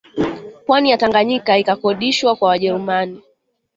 Pwani 0.65 0.91
ya 0.91 0.97
Tanganyika 0.97 1.57
ikakodishwa 1.57 2.35
kwa 2.35 2.49
Wajerumani 2.49 3.21